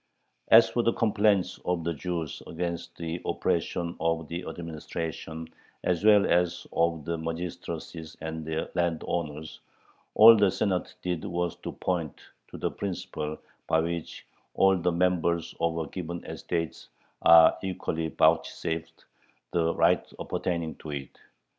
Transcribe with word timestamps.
As 0.47 0.67
for 0.67 0.81
the 0.81 0.93
complaints 0.93 1.59
of 1.63 1.83
the 1.83 1.93
Jews 1.93 2.41
against 2.47 2.95
the 2.95 3.21
oppression 3.23 3.95
of 3.99 4.27
the 4.29 4.43
administration 4.49 5.47
as 5.83 6.03
well 6.03 6.25
as 6.25 6.65
of 6.73 7.05
the 7.05 7.19
magistracies 7.19 8.17
and 8.19 8.43
the 8.43 8.71
landowners, 8.73 9.59
all 10.15 10.35
the 10.35 10.49
Senate 10.49 10.95
did 11.03 11.23
was 11.23 11.55
to 11.57 11.73
point 11.73 12.19
to 12.47 12.57
the 12.57 12.71
principle 12.71 13.37
by 13.67 13.79
which 13.79 14.25
all 14.55 14.75
the 14.75 14.91
members 14.91 15.53
of 15.59 15.77
a 15.77 15.85
given 15.89 16.25
estate 16.25 16.87
are 17.21 17.55
equally 17.61 18.07
vouchsafed 18.07 19.05
the 19.51 19.71
rights 19.75 20.15
appertaining 20.19 20.73
to 20.77 20.89
it. 20.89 21.15